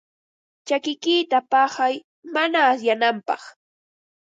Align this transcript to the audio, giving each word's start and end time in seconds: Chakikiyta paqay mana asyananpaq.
Chakikiyta 0.67 1.37
paqay 1.51 1.95
mana 2.33 2.59
asyananpaq. 2.71 3.43